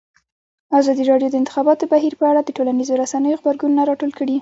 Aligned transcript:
ازادي 0.79 1.03
راډیو 1.11 1.29
د 1.31 1.33
د 1.35 1.39
انتخاباتو 1.41 1.89
بهیر 1.93 2.13
په 2.19 2.25
اړه 2.31 2.41
د 2.43 2.49
ټولنیزو 2.57 2.99
رسنیو 3.01 3.39
غبرګونونه 3.39 3.81
راټول 3.89 4.11
کړي. 4.19 4.35